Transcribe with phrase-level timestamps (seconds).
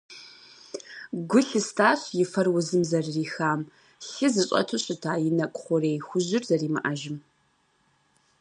[1.29, 3.61] Гу лъыстащ и фэр узым зэрырихам,
[4.11, 7.17] лъы зыщӀэту щыта и нэкӀу хъурей хужьыр зэримыӀэжым.